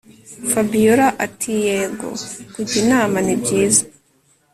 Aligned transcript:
Fabiora 0.51 1.07
atiyego 1.25 2.07
kujya 2.53 2.77
inama 2.83 3.17
nibyiza 3.25 3.83